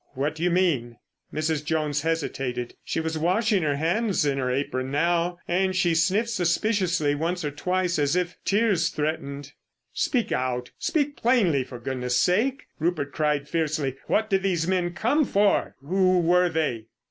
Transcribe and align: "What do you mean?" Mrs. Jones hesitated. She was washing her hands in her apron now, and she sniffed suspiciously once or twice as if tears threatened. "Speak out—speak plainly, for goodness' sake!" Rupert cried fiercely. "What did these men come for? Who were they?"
"What 0.15 0.33
do 0.33 0.41
you 0.41 0.49
mean?" 0.49 0.97
Mrs. 1.31 1.63
Jones 1.63 2.01
hesitated. 2.01 2.73
She 2.83 2.99
was 2.99 3.19
washing 3.19 3.61
her 3.61 3.75
hands 3.75 4.25
in 4.25 4.39
her 4.39 4.49
apron 4.49 4.89
now, 4.89 5.37
and 5.47 5.75
she 5.75 5.93
sniffed 5.93 6.31
suspiciously 6.31 7.13
once 7.13 7.45
or 7.45 7.51
twice 7.51 7.99
as 7.99 8.15
if 8.15 8.35
tears 8.43 8.89
threatened. 8.89 9.53
"Speak 9.93 10.31
out—speak 10.31 11.17
plainly, 11.17 11.63
for 11.63 11.77
goodness' 11.77 12.17
sake!" 12.19 12.65
Rupert 12.79 13.13
cried 13.13 13.47
fiercely. 13.47 13.95
"What 14.07 14.27
did 14.27 14.41
these 14.41 14.67
men 14.67 14.95
come 14.95 15.23
for? 15.23 15.75
Who 15.83 16.19
were 16.21 16.49
they?" 16.49 16.87